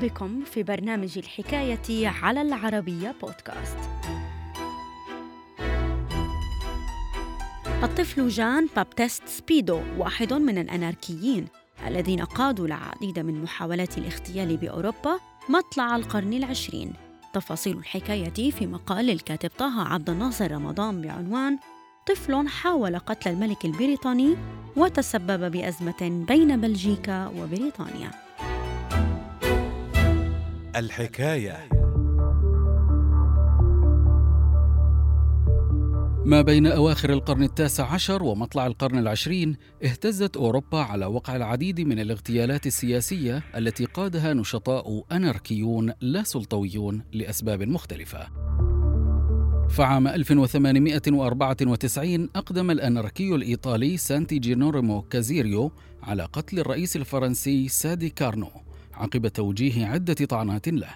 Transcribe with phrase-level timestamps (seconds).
[0.00, 3.78] بكم في برنامج الحكاية على العربية بودكاست.
[7.82, 11.46] الطفل جان بابتست سبيدو واحد من الأناركيين
[11.86, 16.92] الذين قادوا العديد من محاولات الاغتيال بأوروبا مطلع القرن العشرين
[17.32, 21.58] تفاصيل الحكاية في مقال للكاتب طه عبد الناصر رمضان بعنوان
[22.06, 24.36] طفل حاول قتل الملك البريطاني
[24.76, 28.29] وتسبب بأزمة بين بلجيكا وبريطانيا
[30.76, 31.68] الحكاية.
[36.24, 41.98] ما بين أواخر القرن التاسع عشر ومطلع القرن العشرين اهتزت أوروبا على وقع العديد من
[41.98, 48.28] الاغتيالات السياسية التي قادها نشطاء أناركيون لا سلطويون لأسباب مختلفة.
[49.68, 58.50] فعام 1894 أقدم الأناركي الإيطالي سانتي جينوريمو كازيريو على قتل الرئيس الفرنسي سادي كارنو.
[59.00, 60.88] عقب توجيه عدة طعنات له.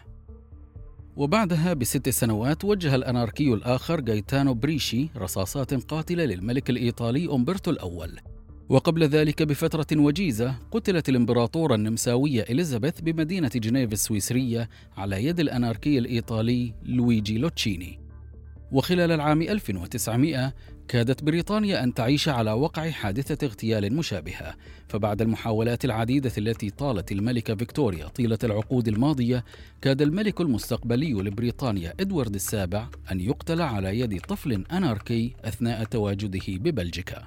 [1.16, 8.10] وبعدها بست سنوات وجه الأناركي الآخر جايتانو بريشي رصاصات قاتلة للملك الإيطالي أمبرتو الأول.
[8.68, 16.74] وقبل ذلك بفترة وجيزة قتلت الإمبراطورة النمساوية إليزابيث بمدينة جنيف السويسرية على يد الأناركي الإيطالي
[16.82, 18.00] لويجي لوتشيني.
[18.72, 20.54] وخلال العام 1900
[20.88, 24.54] كادت بريطانيا أن تعيش على وقع حادثة اغتيال مشابهة
[24.88, 29.44] فبعد المحاولات العديدة التي طالت الملكة فيكتوريا طيلة العقود الماضية
[29.82, 37.22] كاد الملك المستقبلي لبريطانيا إدوارد السابع أن يقتل على يد طفل أناركي أثناء تواجده ببلجيكا.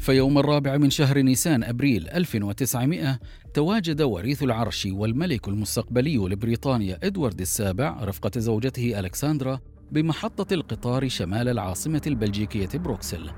[0.00, 3.18] في يوم الرابع من شهر نيسان أبريل 1900
[3.54, 9.60] تواجد وريث العرش والملك المستقبلي لبريطانيا إدوارد السابع رفقة زوجته ألكسندرا
[9.92, 13.30] بمحطة القطار شمال العاصمة البلجيكية بروكسل.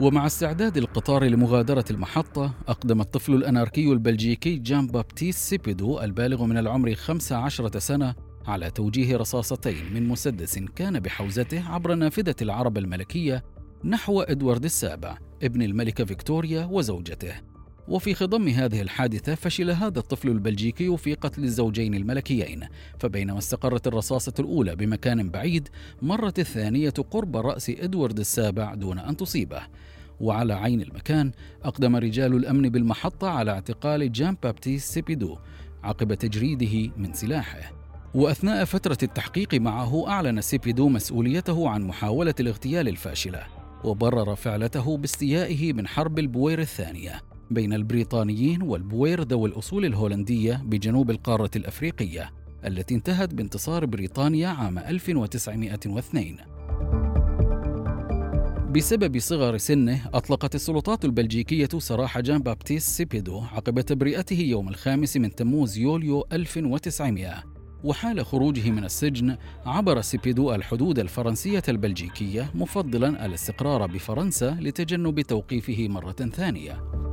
[0.00, 6.94] ومع استعداد القطار لمغادرة المحطة أقدم الطفل الأناركي البلجيكي جان بابتيست سيبيدو البالغ من العمر
[6.94, 8.14] 15 سنة
[8.46, 13.44] على توجيه رصاصتين من مسدس كان بحوزته عبر نافذة العربة الملكية
[13.84, 15.27] نحو إدوارد السابع.
[15.42, 17.34] ابن الملكة فيكتوريا وزوجته.
[17.88, 22.60] وفي خضم هذه الحادثة فشل هذا الطفل البلجيكي في قتل الزوجين الملكيين
[22.98, 25.68] فبينما استقرت الرصاصة الأولى بمكان بعيد
[26.02, 29.62] مرت الثانية قرب رأس إدوارد السابع دون أن تصيبه.
[30.20, 31.32] وعلى عين المكان
[31.64, 35.36] أقدم رجال الأمن بالمحطة على اعتقال جان بابتيست سيبيدو
[35.82, 37.72] عقب تجريده من سلاحه.
[38.14, 43.57] وأثناء فترة التحقيق معه أعلن سيبيدو مسؤوليته عن محاولة الاغتيال الفاشلة.
[43.84, 51.50] وبرر فعلته باستيائه من حرب البوير الثانية بين البريطانيين والبوير ذوي الأصول الهولندية بجنوب القارة
[51.56, 52.30] الأفريقية
[52.66, 56.36] التي انتهت بانتصار بريطانيا عام 1902
[58.74, 65.34] بسبب صغر سنه أطلقت السلطات البلجيكية سراح جان بابتيست سيبيدو عقب تبرئته يوم الخامس من
[65.34, 74.56] تموز يوليو 1900 وحال خروجه من السجن عبر سيبيدو الحدود الفرنسية البلجيكية مفضلا الاستقرار بفرنسا
[74.60, 77.07] لتجنب توقيفه مرة ثانية.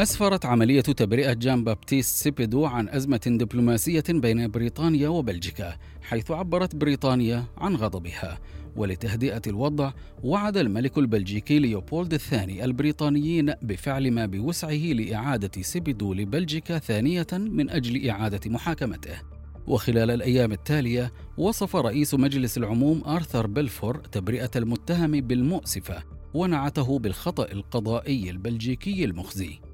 [0.00, 7.44] أسفرت عملية تبرئة جان بابتيست سيبيدو عن أزمة دبلوماسية بين بريطانيا وبلجيكا حيث عبرت بريطانيا
[7.58, 8.38] عن غضبها.
[8.76, 17.26] ولتهدئة الوضع وعد الملك البلجيكي ليوبولد الثاني البريطانيين بفعل ما بوسعه لإعادة سيبيدو لبلجيكا ثانية
[17.32, 19.16] من أجل إعادة محاكمته.
[19.66, 26.02] وخلال الأيام التالية وصف رئيس مجلس العموم آرثر بلفور تبرئة المتهم بالمؤسفة
[26.34, 29.69] ونعته بالخطأ القضائي البلجيكي المخزي.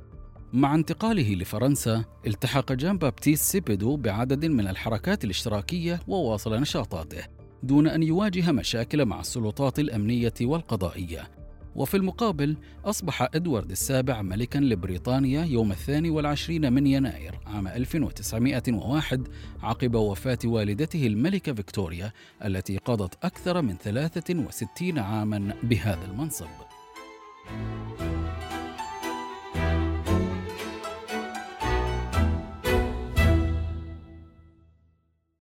[0.53, 7.25] مع انتقاله لفرنسا التحق جان بابتيست سيبيدو بعدد من الحركات الاشتراكية وواصل نشاطاته
[7.62, 11.31] دون أن يواجه مشاكل مع السلطات الأمنية والقضائية.
[11.77, 19.29] وفي المقابل أصبح إدوارد السابع ملكا لبريطانيا يوم الثاني والعشرين من يناير عام 1901
[19.62, 22.12] عقب وفاة والدته الملكة فيكتوريا
[22.44, 26.47] التي قضت أكثر من 63 عاما بهذا المنصب.